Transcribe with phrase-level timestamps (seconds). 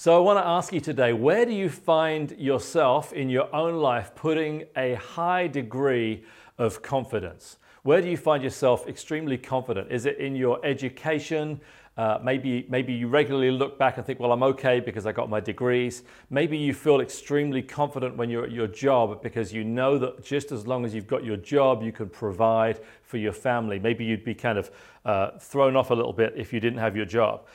[0.00, 3.78] So I want to ask you today where do you find yourself in your own
[3.78, 6.22] life putting a high degree
[6.56, 7.56] of confidence?
[7.82, 9.90] Where do you find yourself extremely confident?
[9.90, 11.60] Is it in your education?
[11.96, 15.28] Uh, maybe, maybe you regularly look back and think, well, I'm okay because I got
[15.28, 16.04] my degrees.
[16.30, 20.52] Maybe you feel extremely confident when you're at your job because you know that just
[20.52, 23.80] as long as you've got your job, you can provide for your family.
[23.80, 24.70] Maybe you'd be kind of
[25.04, 27.48] uh, thrown off a little bit if you didn't have your job.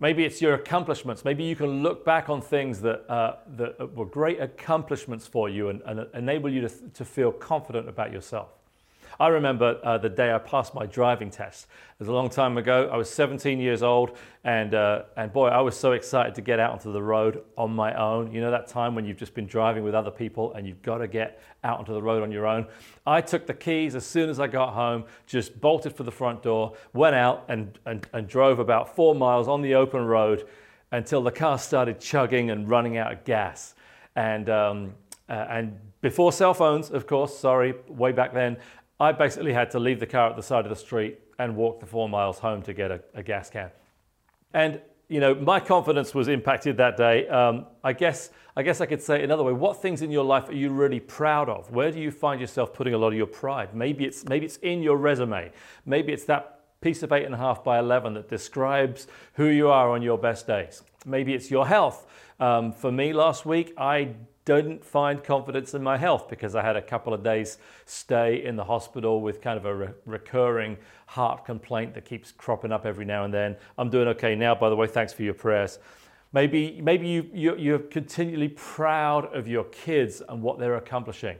[0.00, 1.24] Maybe it's your accomplishments.
[1.24, 5.68] Maybe you can look back on things that, uh, that were great accomplishments for you
[5.68, 8.48] and, and enable you to, to feel confident about yourself.
[9.18, 11.64] I remember uh, the day I passed my driving test.
[11.64, 12.88] It was a long time ago.
[12.92, 16.58] I was 17 years old, and, uh, and boy, I was so excited to get
[16.58, 18.32] out onto the road on my own.
[18.32, 20.98] You know, that time when you've just been driving with other people and you've got
[20.98, 22.66] to get out onto the road on your own.
[23.06, 26.42] I took the keys as soon as I got home, just bolted for the front
[26.42, 30.46] door, went out, and, and, and drove about four miles on the open road
[30.92, 33.74] until the car started chugging and running out of gas.
[34.16, 34.94] And, um,
[35.28, 38.58] uh, and before cell phones, of course, sorry, way back then,
[39.00, 41.80] I basically had to leave the car at the side of the street and walk
[41.80, 43.70] the four miles home to get a, a gas can.
[44.52, 47.28] And you know, my confidence was impacted that day.
[47.28, 49.52] Um, I guess I guess I could say another way.
[49.52, 51.70] What things in your life are you really proud of?
[51.70, 53.74] Where do you find yourself putting a lot of your pride?
[53.74, 55.52] Maybe it's maybe it's in your resume.
[55.84, 59.68] Maybe it's that piece of eight and a half by eleven that describes who you
[59.68, 60.82] are on your best days.
[61.04, 62.06] Maybe it's your health.
[62.40, 66.76] Um, for me, last week I didn't find confidence in my health because I had
[66.76, 71.44] a couple of days stay in the hospital with kind of a re- recurring heart
[71.44, 73.56] complaint that keeps cropping up every now and then.
[73.78, 74.86] I'm doing okay now, by the way.
[74.86, 75.78] Thanks for your prayers.
[76.32, 81.38] Maybe, maybe you, you, you're continually proud of your kids and what they're accomplishing.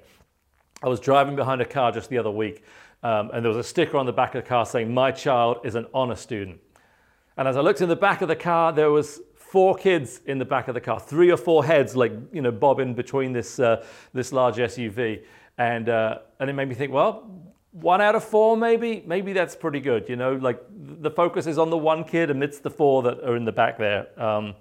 [0.83, 2.63] I was driving behind a car just the other week,
[3.03, 5.59] um, and there was a sticker on the back of the car saying, My child
[5.65, 6.61] is an honor student.
[7.37, 9.21] And as I looked in the back of the car, there was
[9.55, 12.51] four kids in the back of the car, three or four heads like you know
[12.51, 15.23] bobbing between this uh, this large SUV,
[15.59, 17.31] and uh, and it made me think, well,
[17.71, 20.09] one out of four maybe maybe that's pretty good.
[20.09, 20.61] You know, like
[21.05, 23.79] the focus is on the one kid amidst the four that are in the back
[23.79, 24.09] there.
[24.21, 24.57] Um,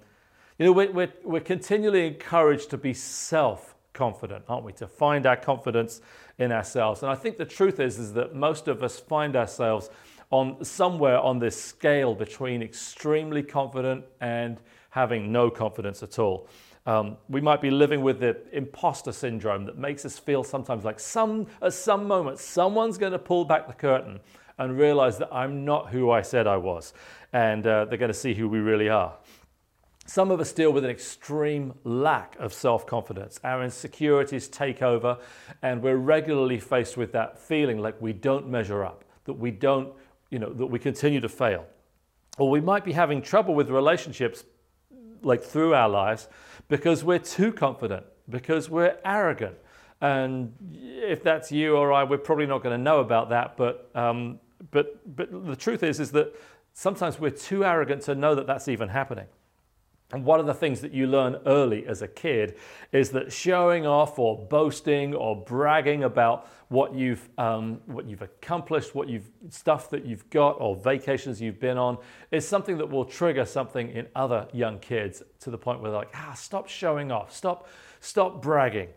[0.60, 4.72] you know, we're, we're, we're continually encouraged to be self confident, aren't we?
[4.74, 6.02] To find our confidence
[6.38, 7.02] in ourselves.
[7.02, 9.90] And I think the truth is, is that most of us find ourselves
[10.30, 14.60] on somewhere on this scale between extremely confident and
[14.94, 16.46] having no confidence at all.
[16.86, 21.00] Um, we might be living with the imposter syndrome that makes us feel sometimes like
[21.00, 24.20] some at some moment someone's going to pull back the curtain
[24.56, 26.94] and realize that I'm not who I said I was,
[27.32, 29.16] and uh, they're going to see who we really are.
[30.06, 33.40] Some of us deal with an extreme lack of self confidence.
[33.42, 35.18] Our insecurities take over,
[35.62, 39.92] and we're regularly faced with that feeling like we don't measure up, that we don't,
[40.30, 41.66] you know, that we continue to fail.
[42.38, 44.44] Or we might be having trouble with relationships
[45.24, 46.28] like through our lives
[46.68, 49.56] because we're too confident, because we're arrogant.
[50.00, 53.56] And if that's you or I, we're probably not going to know about that.
[53.56, 54.40] But, um,
[54.70, 56.34] but, but the truth is, is that
[56.72, 59.26] sometimes we're too arrogant to know that that's even happening.
[60.14, 62.56] And one of the things that you learn early as a kid
[62.92, 68.94] is that showing off or boasting or bragging about what you've, um, what you've accomplished,
[68.94, 71.98] what you've, stuff that you've got or vacations you've been on
[72.30, 75.98] is something that will trigger something in other young kids to the point where they're
[75.98, 77.66] like, ah, stop showing off, stop,
[78.00, 78.90] stop bragging.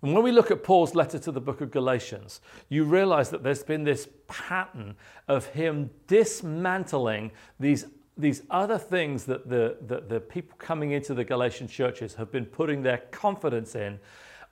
[0.00, 3.42] And when we look at Paul's letter to the book of Galatians, you realize that
[3.42, 4.96] there's been this pattern
[5.28, 7.84] of him dismantling these
[8.16, 12.46] these other things that the, the, the people coming into the Galatian churches have been
[12.46, 13.98] putting their confidence in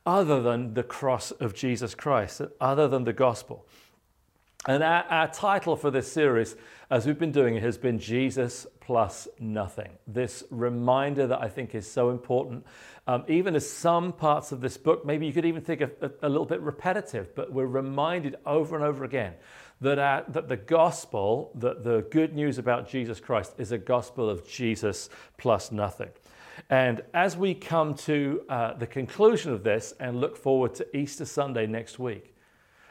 [0.06, 3.66] other than the cross of Jesus Christ, other than the gospel.
[4.66, 6.56] And our, our, title for this series,
[6.90, 9.88] as we've been doing it, has been Jesus plus nothing.
[10.08, 12.66] This reminder that I think is so important.
[13.06, 16.10] Um, even as some parts of this book, maybe you could even think of a,
[16.26, 19.34] a little bit repetitive, but we're reminded over and over again
[19.80, 24.28] that, our, that the gospel, that the good news about Jesus Christ is a gospel
[24.28, 25.08] of Jesus
[25.38, 26.10] plus nothing.
[26.68, 31.26] And as we come to uh, the conclusion of this and look forward to Easter
[31.26, 32.34] Sunday next week,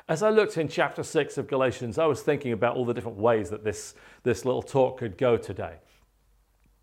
[0.08, 3.18] as I looked in chapter 6 of Galatians, I was thinking about all the different
[3.18, 5.76] ways that this, this little talk could go today.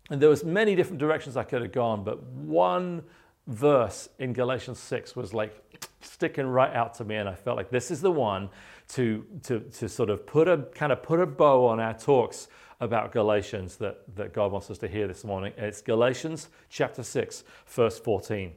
[0.09, 3.03] And there was many different directions I could have gone, but one
[3.47, 5.63] verse in Galatians 6 was like
[6.01, 8.49] sticking right out to me, and I felt like this is the one
[8.89, 12.47] to, to, to sort of put a kind of put a bow on our talks
[12.79, 15.51] about Galatians that, that God wants us to hear this morning.
[15.57, 18.53] It's Galatians chapter 6, verse 14.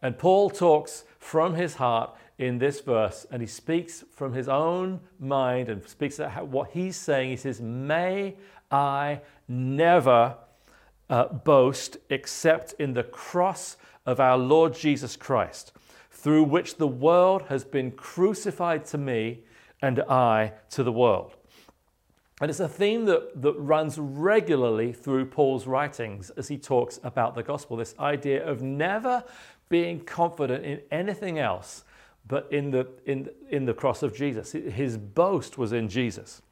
[0.00, 5.00] And Paul talks from his heart in this verse, and he speaks from his own
[5.18, 7.30] mind and speaks what he's saying.
[7.30, 8.36] He says, May
[8.70, 10.36] I never
[11.10, 13.76] uh, boast except in the cross
[14.06, 15.72] of our Lord Jesus Christ,
[16.10, 19.40] through which the world has been crucified to me
[19.82, 21.36] and I to the world.
[22.40, 27.34] And it's a theme that, that runs regularly through Paul's writings as he talks about
[27.34, 29.24] the gospel this idea of never
[29.68, 31.84] being confident in anything else
[32.26, 34.52] but in the, in, in the cross of Jesus.
[34.52, 36.42] His boast was in Jesus.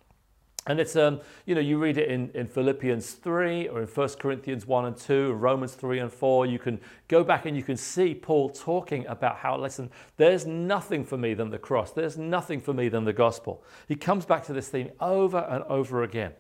[0.69, 4.09] And it's, um, you know, you read it in, in Philippians 3 or in 1
[4.19, 6.47] Corinthians 1 and 2, Romans 3 and 4.
[6.47, 11.05] You can go back and you can see Paul talking about how, listen, there's nothing
[11.05, 11.93] for me than the cross.
[11.93, 13.63] There's nothing for me than the gospel.
[13.87, 16.33] He comes back to this theme over and over again.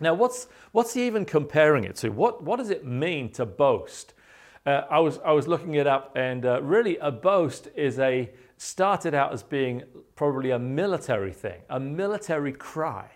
[0.00, 2.10] Now, what's, what's he even comparing it to?
[2.10, 4.14] What, what does it mean to boast?
[4.64, 8.30] Uh, I, was, I was looking it up, and uh, really, a boast is a,
[8.56, 9.84] started out as being
[10.16, 13.08] probably a military thing, a military cry.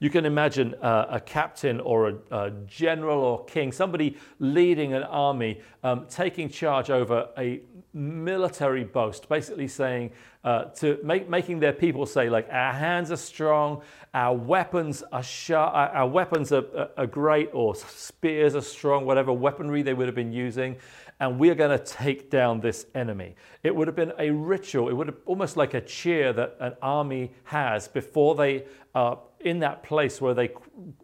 [0.00, 5.02] You can imagine uh, a captain or a, a, general or king, somebody leading an
[5.02, 7.60] army, um, taking charge over a
[7.92, 10.12] military boast, basically saying
[10.42, 13.82] uh, to make, making their people say, like, our hands are strong,
[14.14, 19.34] our weapons are sharp, our weapons are, are, are great, or spears are strong, whatever
[19.34, 20.78] weaponry they would have been using,
[21.20, 23.36] and we are going to take down this enemy.
[23.62, 24.88] It would have been a ritual.
[24.88, 28.64] It would have almost like a cheer that an army has before they
[28.94, 30.50] are in that place where they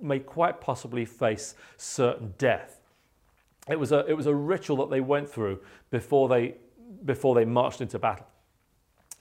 [0.01, 2.81] may quite possibly face certain death.
[3.69, 5.61] It was a, it was a ritual that they went through
[5.91, 6.55] before they,
[7.05, 8.27] before they marched into battle.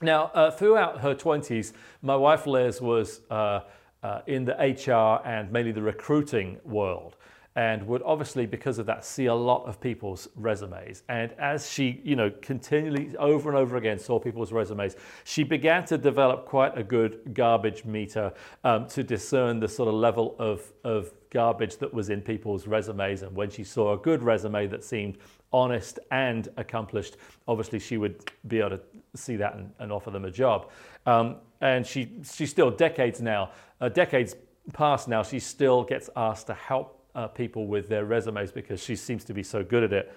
[0.00, 3.60] Now, uh, throughout her 20s, my wife Liz was uh,
[4.02, 7.16] uh, in the HR and mainly the recruiting world
[7.56, 11.02] and would obviously because of that see a lot of people's resumes.
[11.08, 14.94] And as she you know continually over and over again saw people's resumes
[15.24, 18.32] she began to develop quite a good garbage meter
[18.62, 23.22] um, to discern the sort of level of, of garbage that was in people's resumes.
[23.22, 25.18] And when she saw a good resume that seemed
[25.52, 27.16] honest and accomplished
[27.48, 28.80] obviously she would be able to
[29.14, 30.70] see that and, and offer them a job.
[31.06, 34.36] Um, and she she's still decades now uh, decades
[34.74, 38.94] past now she still gets asked to help uh, people with their resumes because she
[38.94, 40.14] seems to be so good at it.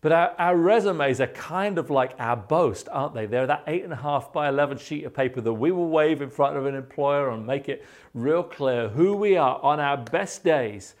[0.00, 3.24] But our, our, resumes are kind of like our boast, aren't they?
[3.24, 6.20] They're that eight and a half by 11 sheet of paper that we will wave
[6.20, 9.96] in front of an employer and make it real clear who we are on our
[9.96, 10.94] best days.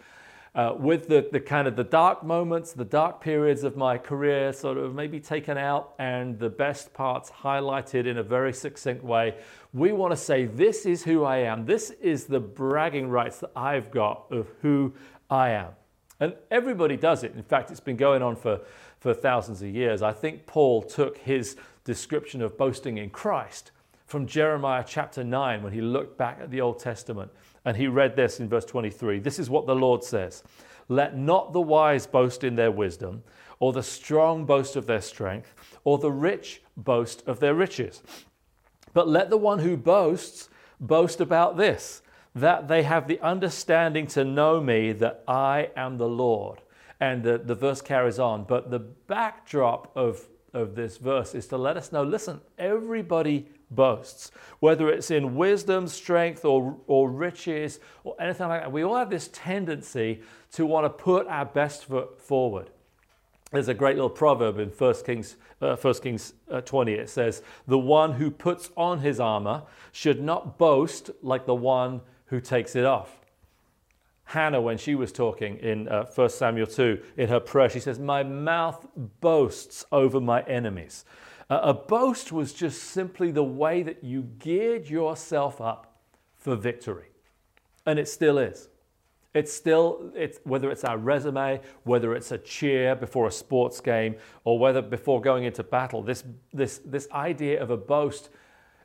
[0.54, 4.52] Uh, with the, the kind of the dark moments, the dark periods of my career
[4.52, 9.34] sort of maybe taken out and the best parts highlighted in a very succinct way.
[9.72, 11.66] We want to say, this is who I am.
[11.66, 14.94] This is the bragging rights that I've got of who
[15.30, 15.68] I am.
[16.20, 17.34] And everybody does it.
[17.34, 18.60] In fact, it's been going on for,
[19.00, 20.02] for thousands of years.
[20.02, 23.72] I think Paul took his description of boasting in Christ
[24.06, 27.30] from Jeremiah chapter 9 when he looked back at the Old Testament
[27.64, 29.18] and he read this in verse 23.
[29.18, 30.42] This is what the Lord says
[30.88, 33.22] Let not the wise boast in their wisdom,
[33.58, 35.54] or the strong boast of their strength,
[35.84, 38.02] or the rich boast of their riches.
[38.92, 40.48] But let the one who boasts
[40.80, 42.02] boast about this
[42.34, 46.60] that they have the understanding to know me that I am the Lord.
[47.00, 48.44] And the, the verse carries on.
[48.44, 50.20] But the backdrop of,
[50.52, 55.86] of this verse is to let us know listen, everybody boasts, whether it's in wisdom,
[55.86, 58.72] strength, or, or riches, or anything like that.
[58.72, 60.22] We all have this tendency
[60.52, 62.70] to want to put our best foot forward.
[63.52, 66.92] There's a great little proverb in 1 Kings, uh, 1 Kings uh, 20.
[66.92, 69.62] It says, The one who puts on his armor
[69.92, 73.20] should not boast like the one who takes it off.
[74.24, 77.98] Hannah, when she was talking in uh, 1 Samuel 2, in her prayer, she says,
[77.98, 78.86] My mouth
[79.20, 81.04] boasts over my enemies.
[81.50, 85.98] Uh, a boast was just simply the way that you geared yourself up
[86.36, 87.08] for victory.
[87.84, 88.68] And it still is.
[89.34, 94.14] It's still, it's, whether it's our resume, whether it's a cheer before a sports game,
[94.44, 98.30] or whether before going into battle, this, this, this idea of a boast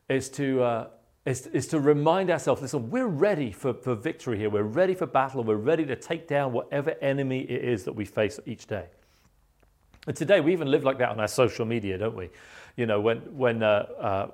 [0.09, 0.87] is to, uh,
[1.25, 4.49] is, is to remind ourselves listen, we're ready for, for victory here.
[4.49, 5.43] We're ready for battle.
[5.43, 8.85] We're ready to take down whatever enemy it is that we face each day.
[10.07, 12.29] And today we even live like that on our social media, don't we?
[12.77, 14.27] You know, when, when, uh, uh,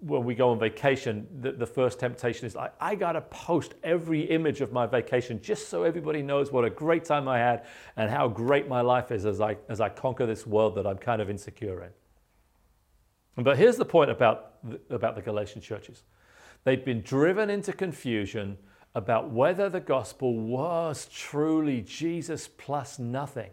[0.00, 3.74] when we go on vacation, the, the first temptation is like, I got to post
[3.84, 7.66] every image of my vacation just so everybody knows what a great time I had
[7.96, 10.98] and how great my life is as I, as I conquer this world that I'm
[10.98, 11.90] kind of insecure in.
[13.36, 16.02] But here's the point about the, about the Galatian churches
[16.64, 18.58] they'd been driven into confusion
[18.94, 23.50] about whether the gospel was truly Jesus plus nothing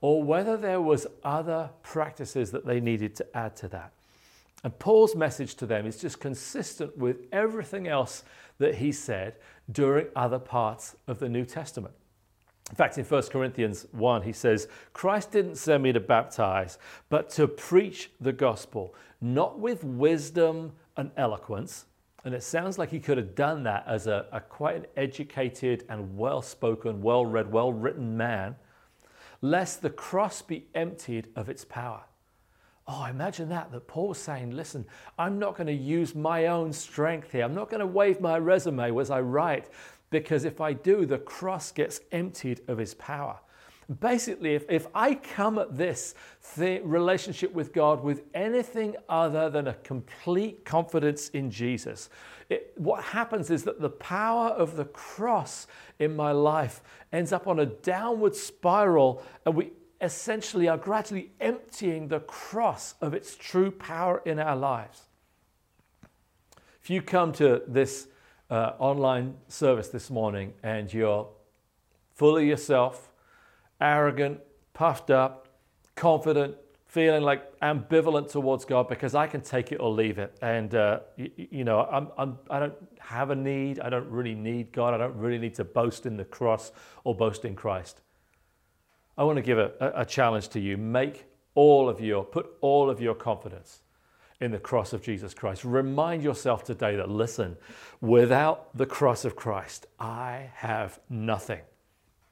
[0.00, 3.92] or whether there was other practices that they needed to add to that.
[4.64, 8.24] And Paul's message to them is just consistent with everything else
[8.58, 9.34] that he said
[9.70, 11.94] during other parts of the New Testament.
[12.70, 17.30] In fact, in 1 Corinthians 1, he says, Christ didn't send me to baptize, but
[17.30, 21.86] to preach the gospel, not with wisdom and eloquence.
[22.24, 25.84] And it sounds like he could have done that as a, a quite an educated
[25.88, 28.56] and well spoken, well read, well written man,
[29.40, 32.02] lest the cross be emptied of its power.
[32.86, 34.86] Oh, imagine that, that Paul was saying, listen,
[35.18, 37.44] I'm not going to use my own strength here.
[37.44, 39.68] I'm not going to wave my resume as I write,
[40.10, 43.38] because if I do, the cross gets emptied of its power.
[44.00, 46.14] Basically, if, if I come at this
[46.56, 52.10] th- relationship with God with anything other than a complete confidence in Jesus,
[52.50, 55.66] it, what happens is that the power of the cross
[55.98, 59.72] in my life ends up on a downward spiral, and we
[60.02, 65.08] essentially are gradually emptying the cross of its true power in our lives.
[66.82, 68.08] If you come to this
[68.50, 71.28] uh, online service this morning and you're
[72.14, 73.12] full of yourself,
[73.80, 74.40] arrogant,
[74.72, 75.48] puffed up,
[75.94, 80.36] confident, feeling like ambivalent towards God because I can take it or leave it.
[80.40, 83.80] And, uh, you, you, know, I'm, I'm, I do not have a need.
[83.80, 84.94] I don't really need God.
[84.94, 86.72] I don't really need to boast in the cross
[87.04, 88.00] or boast in Christ.
[89.18, 90.76] I want to give a, a challenge to you.
[90.76, 93.82] Make all of your, put all of your confidence
[94.40, 95.64] in the cross of Jesus Christ.
[95.64, 97.56] Remind yourself today that, listen,
[98.00, 101.60] without the cross of Christ, I have nothing.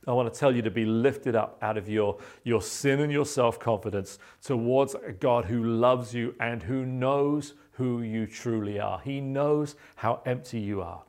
[0.07, 3.11] I want to tell you to be lifted up out of your, your sin and
[3.11, 8.79] your self confidence towards a God who loves you and who knows who you truly
[8.79, 9.01] are.
[9.01, 11.03] He knows how empty you are.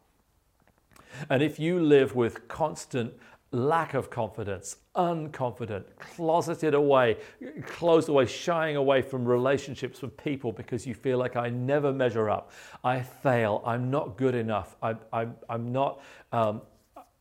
[1.30, 3.14] And if you live with constant
[3.52, 7.18] lack of confidence, unconfident, closeted away,
[7.66, 12.30] closed away, shying away from relationships with people because you feel like I never measure
[12.30, 12.52] up,
[12.84, 16.02] I fail, I'm not good enough, I, I, I'm not.
[16.32, 16.62] Um,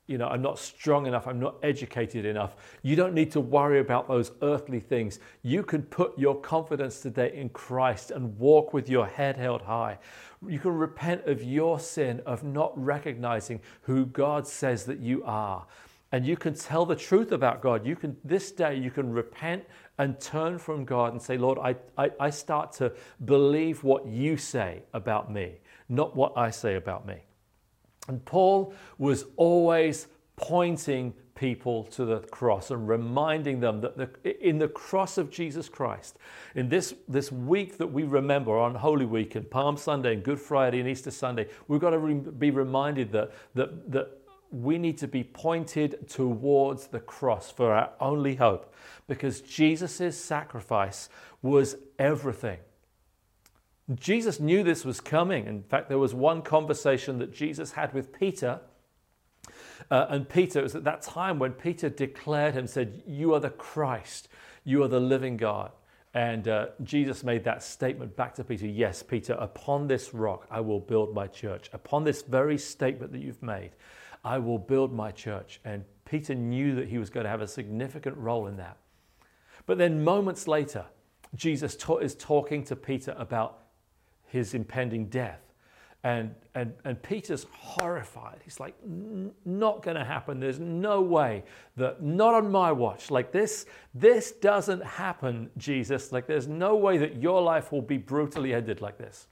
[0.09, 2.55] you know, I'm not strong enough, I'm not educated enough.
[2.83, 5.19] You don't need to worry about those earthly things.
[5.43, 9.99] You can put your confidence today in Christ and walk with your head held high.
[10.47, 15.67] You can repent of your sin of not recognizing who God says that you are
[16.17, 17.85] and you can tell the truth about God.
[17.85, 19.63] You can this day you can repent
[19.99, 22.95] and turn from God and say, Lord, I, I, I, start to
[23.27, 25.57] believe what you say about me,
[25.91, 27.17] not what I say about me.
[28.09, 30.07] And Paul was always
[30.37, 35.69] pointing people to the cross and reminding them that the, in the cross of Jesus
[35.69, 36.17] Christ,
[36.55, 40.41] in this, this week that we remember on Holy Week and Palm Sunday and Good
[40.41, 44.99] Friday and Easter Sunday, we've got to re- be reminded that, that, that we need
[44.99, 48.73] to be pointed towards the cross for our only hope
[49.07, 51.09] because Jesus' sacrifice
[51.43, 52.59] was everything.
[53.95, 55.47] Jesus knew this was coming.
[55.47, 58.61] In fact, there was one conversation that Jesus had with Peter.
[59.91, 63.41] Uh, and Peter, it was at that time when Peter declared him, said, You are
[63.41, 64.29] the Christ,
[64.65, 65.71] you are the living God.
[66.15, 70.61] And uh, Jesus made that statement back to Peter Yes, Peter, upon this rock I
[70.61, 71.69] will build my church.
[71.73, 73.73] Upon this very statement that you've made,
[74.27, 75.61] I will build my church.
[75.65, 78.77] And Peter knew that he was going to have a significant role in that.
[79.67, 80.85] But then moments later,
[81.37, 83.61] Jesus is talking to Peter about
[84.27, 85.41] his impending death.
[86.03, 88.41] And, and, and Peter's horrified.
[88.45, 88.75] He's like,
[89.45, 90.41] not going to happen.
[90.41, 91.45] There's no way
[91.77, 93.13] that, not on my watch.
[93.13, 96.11] Like this, this doesn't happen, Jesus.
[96.11, 99.29] Like there's no way that your life will be brutally ended like this.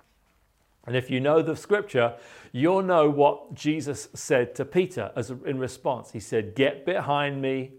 [0.86, 2.14] And if you know the scripture,
[2.52, 6.12] you'll know what Jesus said to Peter as in response.
[6.12, 7.72] He said, Get behind me,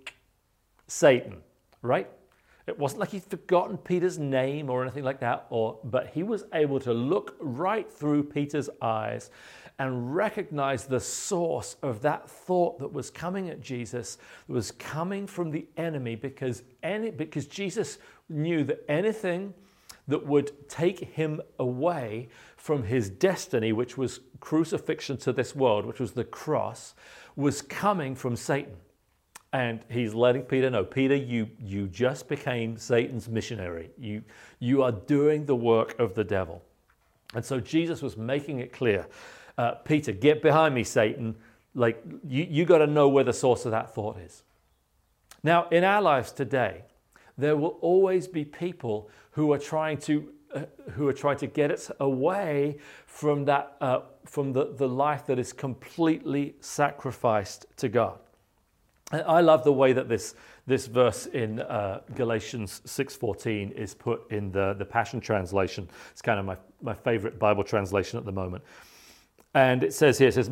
[0.87, 1.37] Satan,
[1.81, 2.09] right?
[2.67, 6.45] It wasn't like he'd forgotten Peter's name or anything like that, or, but he was
[6.53, 9.29] able to look right through Peter's eyes
[9.77, 15.27] and recognize the source of that thought that was coming at Jesus, that was coming
[15.27, 19.53] from the enemy, because, any, because Jesus knew that anything
[20.07, 25.99] that would take him away from his destiny, which was crucifixion to this world, which
[25.99, 26.93] was the cross,
[27.35, 28.75] was coming from Satan.
[29.51, 33.89] And he's letting Peter know, Peter, you, you just became Satan's missionary.
[33.97, 34.21] You,
[34.59, 36.61] you are doing the work of the devil.
[37.33, 39.07] And so Jesus was making it clear
[39.57, 41.35] uh, Peter, get behind me, Satan.
[41.73, 44.43] Like, you, you got to know where the source of that thought is.
[45.43, 46.83] Now, in our lives today,
[47.37, 50.61] there will always be people who are trying to uh,
[50.91, 55.37] who are trying to get us away from that uh, from the, the life that
[55.37, 58.19] is completely sacrificed to God.
[59.11, 64.51] I love the way that this this verse in uh, Galatians 6:14 is put in
[64.51, 65.89] the, the Passion Translation.
[66.11, 68.63] It's kind of my, my favorite Bible translation at the moment.
[69.53, 70.51] And it says here, it says,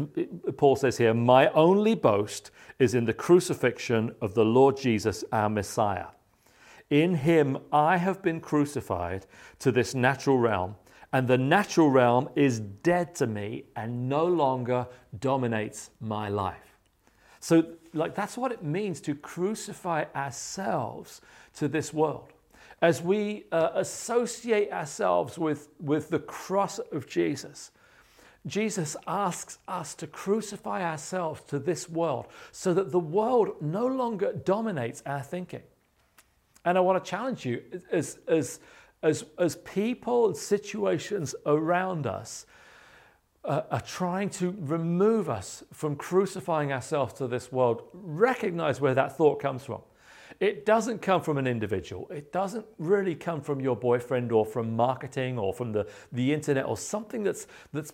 [0.55, 5.49] Paul says here, my only boast is in the crucifixion of the Lord Jesus, our
[5.49, 6.05] Messiah.
[6.89, 9.25] In him I have been crucified
[9.59, 10.75] to this natural realm,
[11.11, 14.87] and the natural realm is dead to me and no longer
[15.19, 16.77] dominates my life.
[17.39, 21.21] So, like, that's what it means to crucify ourselves
[21.55, 22.31] to this world.
[22.81, 27.71] As we uh, associate ourselves with, with the cross of Jesus,
[28.45, 34.33] Jesus asks us to crucify ourselves to this world so that the world no longer
[34.33, 35.63] dominates our thinking.
[36.65, 38.59] And I want to challenge you as, as,
[39.01, 42.45] as, as people and situations around us
[43.45, 49.17] uh, are trying to remove us from crucifying ourselves to this world, recognize where that
[49.17, 49.81] thought comes from.
[50.39, 52.07] It doesn't come from an individual.
[52.09, 56.65] It doesn't really come from your boyfriend or from marketing or from the, the internet
[56.65, 57.93] or something that's, that's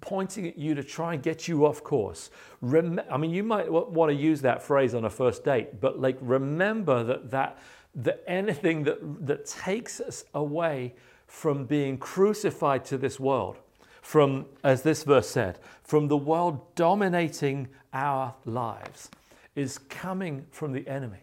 [0.00, 2.30] pointing at you to try and get you off course.
[2.60, 6.00] Rem- I mean, you might want to use that phrase on a first date, but
[6.00, 7.58] like remember that that
[7.96, 10.94] that anything that that takes us away
[11.26, 13.58] from being crucified to this world,
[14.02, 19.10] from as this verse said, from the world dominating our lives,
[19.54, 21.18] is coming from the enemy.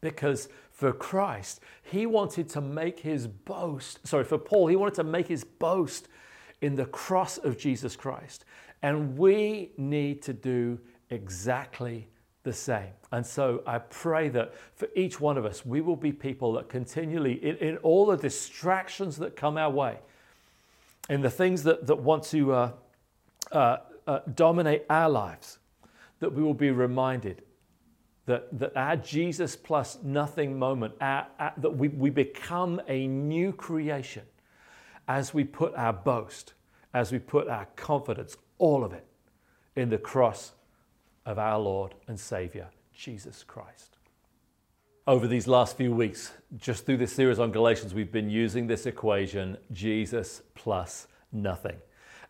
[0.00, 4.06] Because for Christ, he wanted to make his boast.
[4.06, 6.08] Sorry, for Paul, he wanted to make his boast
[6.60, 8.44] in the cross of Jesus Christ.
[8.82, 10.78] And we need to do
[11.10, 12.08] exactly
[12.46, 12.92] the same.
[13.10, 16.68] And so I pray that for each one of us, we will be people that
[16.68, 19.98] continually, in, in all the distractions that come our way,
[21.10, 22.70] in the things that, that want to uh,
[23.50, 23.76] uh,
[24.06, 25.58] uh, dominate our lives,
[26.20, 27.42] that we will be reminded
[28.26, 33.52] that, that our Jesus plus nothing moment, our, our, that we, we become a new
[33.52, 34.22] creation
[35.08, 36.54] as we put our boast,
[36.94, 39.06] as we put our confidence, all of it,
[39.74, 40.52] in the cross
[41.26, 43.98] of our Lord and Savior, Jesus Christ.
[45.06, 48.86] Over these last few weeks, just through this series on Galatians, we've been using this
[48.86, 51.76] equation Jesus plus nothing.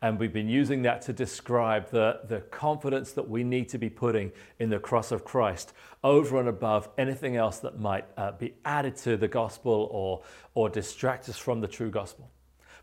[0.03, 3.89] And we've been using that to describe the, the confidence that we need to be
[3.89, 5.73] putting in the cross of Christ
[6.05, 10.23] over and above anything else that might uh, be added to the gospel or,
[10.55, 12.31] or distract us from the true gospel.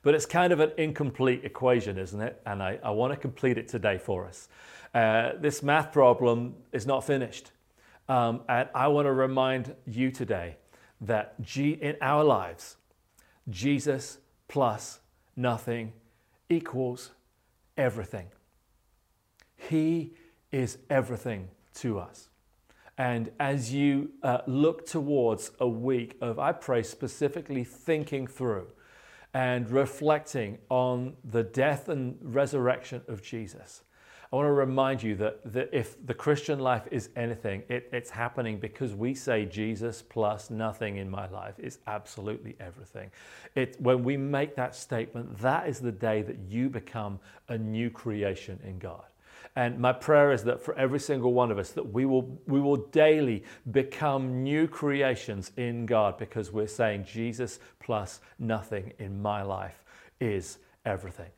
[0.03, 2.41] But it's kind of an incomplete equation, isn't it?
[2.45, 4.49] And I, I want to complete it today for us.
[4.93, 7.51] Uh, this math problem is not finished.
[8.07, 10.57] Um, and I want to remind you today
[11.01, 12.75] that G, in our lives,
[13.49, 14.99] Jesus plus
[15.35, 15.93] nothing
[16.49, 17.11] equals
[17.77, 18.27] everything.
[19.55, 20.13] He
[20.51, 22.29] is everything to us.
[22.97, 28.67] And as you uh, look towards a week of, I pray, specifically thinking through
[29.33, 33.81] and reflecting on the death and resurrection of Jesus.
[34.31, 38.09] I want to remind you that, that if the Christian life is anything, it, it's
[38.09, 43.11] happening because we say Jesus plus nothing in my life is absolutely everything.
[43.53, 47.19] It, when we make that statement, that is the day that you become
[47.49, 49.03] a new creation in God.
[49.55, 52.59] And my prayer is that for every single one of us, that we will, we
[52.59, 59.43] will daily become new creations in God because we're saying Jesus plus nothing in my
[59.43, 59.83] life
[60.19, 61.29] is everything.